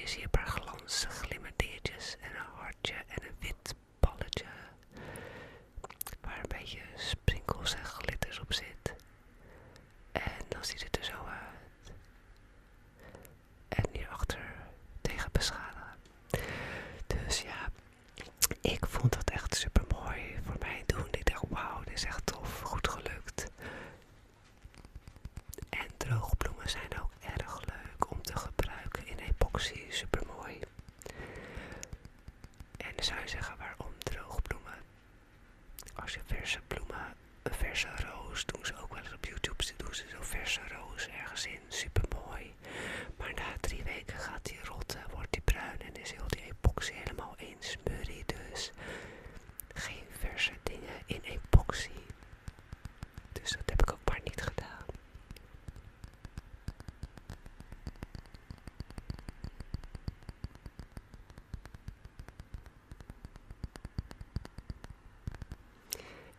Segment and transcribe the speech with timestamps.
[0.00, 4.44] je ziet een paar glanzige glimmerdeertjes en een hartje en een wit balletje.
[6.20, 8.79] Waar een beetje sprinkels en glitters op zitten.
[40.58, 42.54] roos ergens in, super mooi.
[43.18, 46.42] Maar na drie weken gaat die rotten, eh, wordt die bruin en is heel die
[46.42, 48.24] epoxy helemaal in smurrie.
[48.26, 48.70] Dus
[49.74, 51.90] geen verse dingen in epoxy.
[53.32, 54.68] Dus dat heb ik ook maar niet gedaan.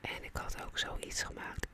[0.02, 1.68] En ik had ook zoiets gemaakt.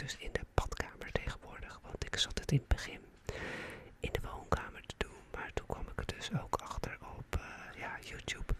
[0.00, 3.00] dus in de badkamer tegenwoordig, want ik zat het in het begin
[4.00, 5.16] in de woonkamer te doen.
[5.32, 8.54] Maar toen kwam ik het dus ook achter op eh, ja, YouTube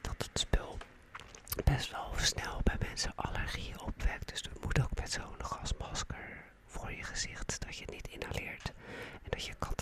[0.00, 0.78] dat het spul
[1.64, 4.28] best wel snel bij mensen allergieën opwekt.
[4.28, 8.72] Dus het moet ook met zo'n gasmasker voor je gezicht, dat je het niet inhaleert
[9.22, 9.74] en dat je kan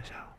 [0.00, 0.35] 着手。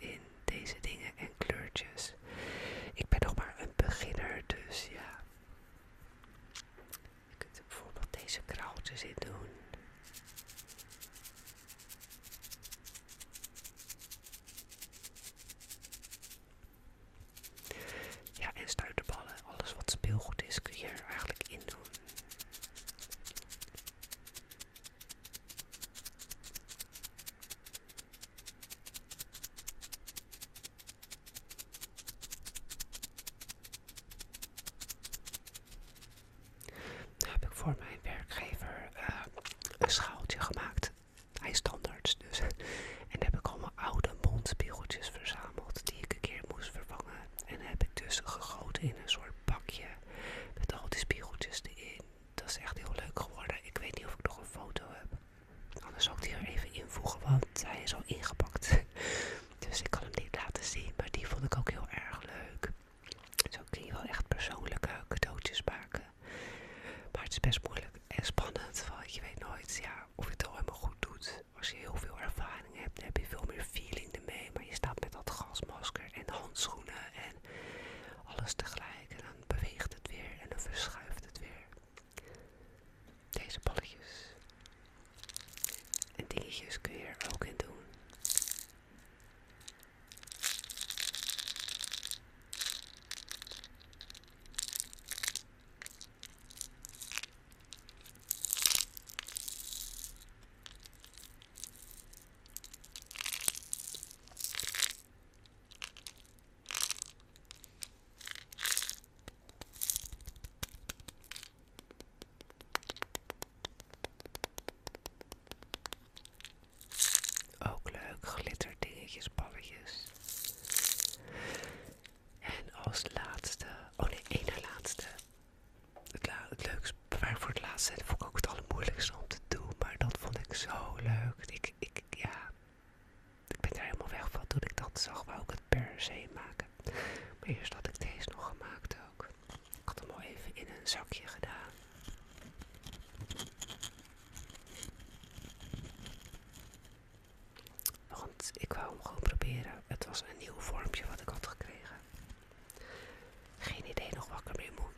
[0.00, 0.18] In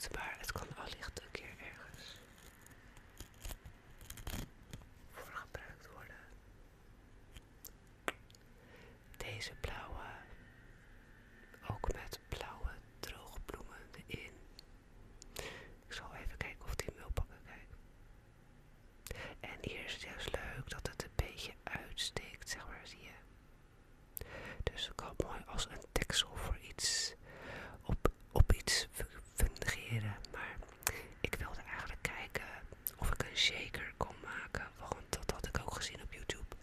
[0.08, 2.16] wat ik ermee moet, maar het kan allicht een keer ergens
[5.12, 6.16] voor gebruikt worden.
[9.16, 10.04] Deze blauwe,
[11.70, 14.32] ook met blauwe droogbloemen erin.
[15.86, 17.36] Ik zal even kijken of die hem wil pakken.
[17.44, 17.66] Kijk.
[19.40, 23.10] En hier is het juist leuk dat het een beetje uitsteekt, zeg maar, zie je.
[24.62, 27.14] Dus het kan mooi als een deksel voor iets
[27.82, 28.88] op, op iets
[29.34, 30.16] fungeren.
[30.32, 30.56] Maar
[31.20, 32.48] ik wilde eigenlijk kijken
[32.98, 34.66] of ik een shaker kon maken.
[34.78, 36.56] Want dat had ik ook gezien op YouTube.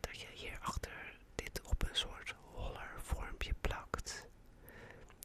[0.00, 4.26] Dat je hier achter dit op een soort holler vormpje plakt.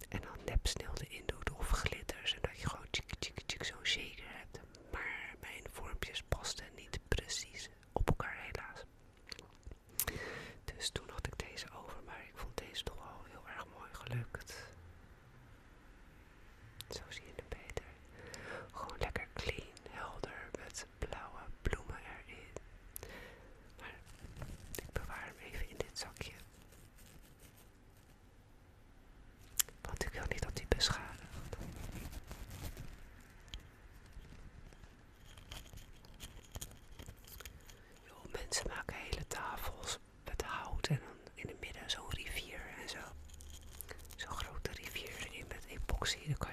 [0.10, 2.34] En dan nepsnel erin doet of glitters.
[2.36, 4.60] En dat je gewoon tjik tjik tjik zo'n shaker hebt.
[4.92, 8.84] Maar mijn vormpjes pasten niet precies op elkaar helaas.
[10.66, 11.98] Dus toen had ik deze over.
[12.06, 14.54] Maar ik vond deze toch wel heel erg mooi gelukt.
[16.90, 17.84] Zo zie je het beter.
[18.72, 22.54] Gewoon lekker clean, helder met blauwe bloemen erin.
[23.78, 23.94] Maar
[24.76, 26.34] ik bewaar hem even in dit zakje.
[29.82, 31.18] Want ik wil niet dat hij beschadigt.
[38.08, 42.90] Yo, mensen maken hele tafels met hout en dan in het midden zo'n rivier en
[42.90, 43.00] zo.
[44.16, 45.48] Zo'n grote rivier erin
[46.10, 46.28] met epoxy.
[46.28, 46.49] Daar kan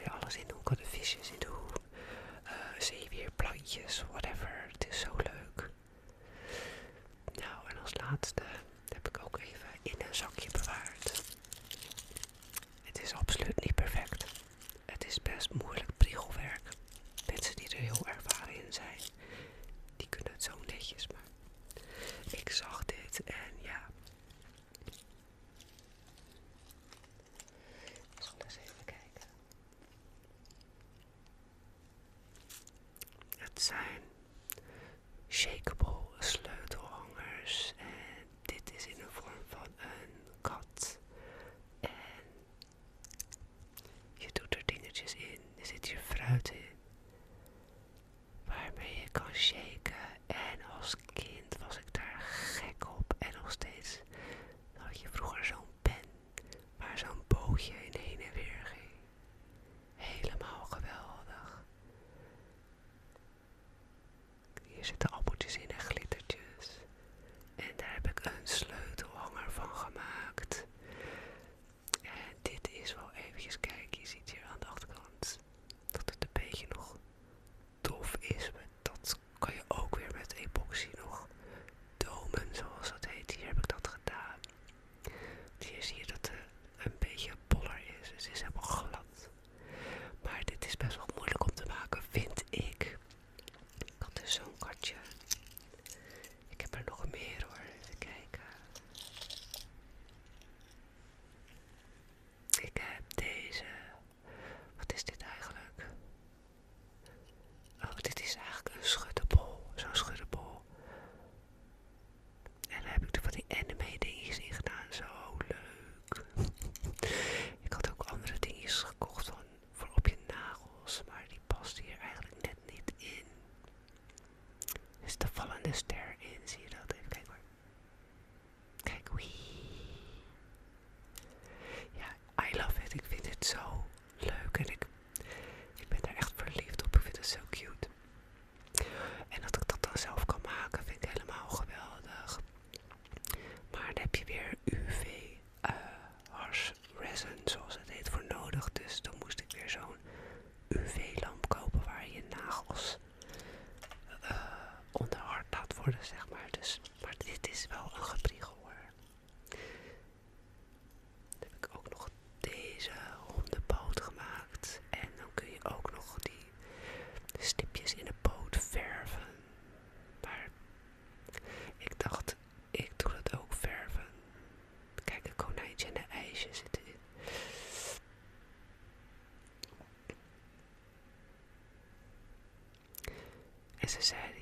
[183.96, 184.35] his head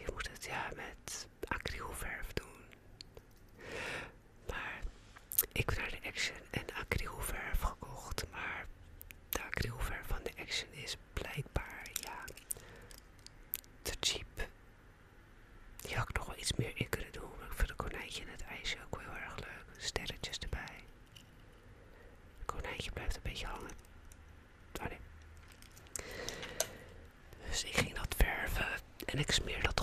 [29.14, 29.73] En ik smeer dat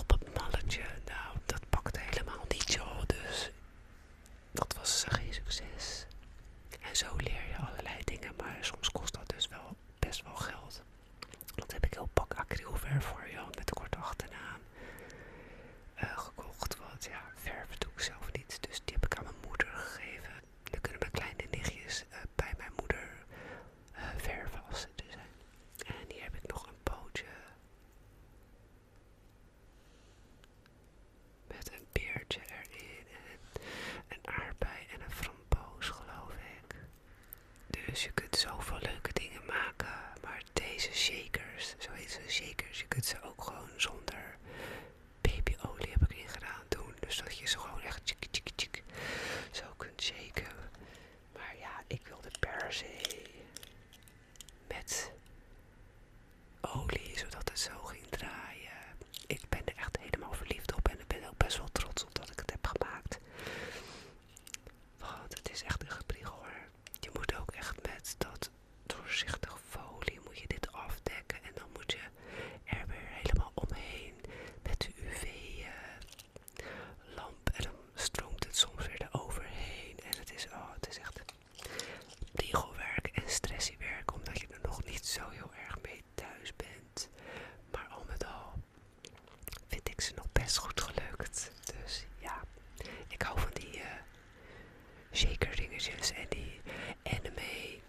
[95.88, 96.60] en die
[97.02, 97.80] anime.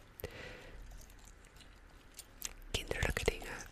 [2.72, 3.68] Kinderlijke dingen.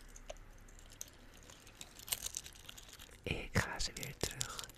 [3.22, 4.68] Ik ga ze weer terug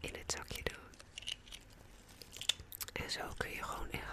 [0.00, 0.76] in het zakje doen.
[2.92, 4.03] En zo kun je gewoon echt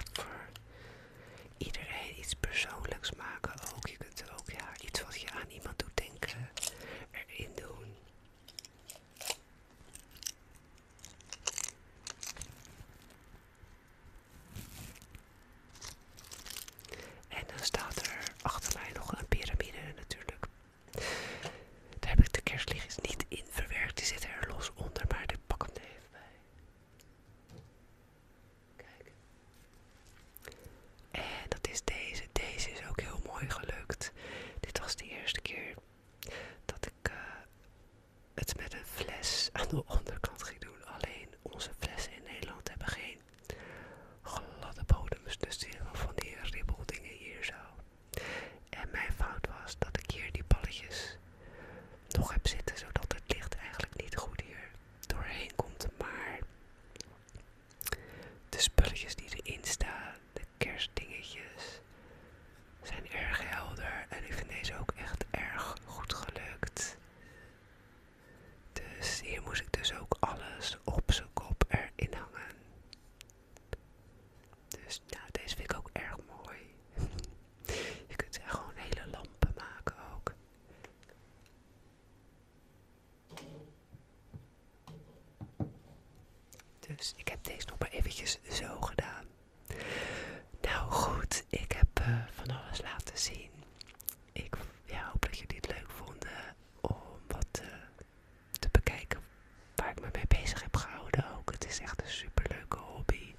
[87.01, 89.25] Dus ik heb deze nog maar eventjes zo gedaan.
[90.61, 93.49] Nou goed, ik heb eh, van alles laten zien.
[94.31, 94.55] Ik
[94.89, 97.67] hoop dat jullie het leuk vonden om wat eh,
[98.59, 99.19] te bekijken
[99.75, 101.51] waar ik me mee bezig heb gehouden ook.
[101.51, 103.33] Het is echt een superleuke hobby.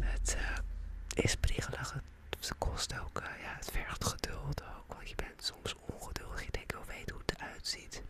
[0.00, 1.92] Het eh, is priegelig,
[2.38, 6.44] het kost ook, ja, het vergt geduld ook, want je bent soms ongeduldig.
[6.44, 8.02] Je denkt, wel weet hoe het eruit ziet.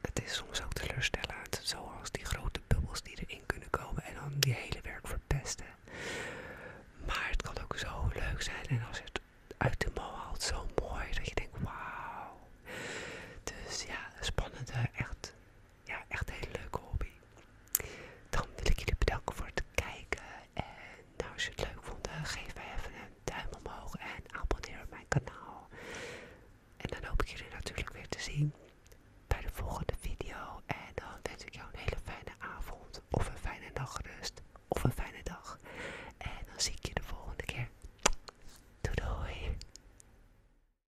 [0.00, 1.31] Het is soms ook teleurstellend.